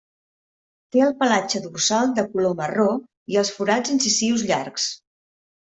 Té 0.95 1.03
el 1.07 1.13
pelatge 1.19 1.61
dorsal 1.65 2.15
de 2.21 2.25
color 2.33 2.57
marró 2.63 2.89
i 3.35 3.41
els 3.45 3.55
forats 3.59 3.97
incisius 3.99 4.49
llargs. 4.53 4.93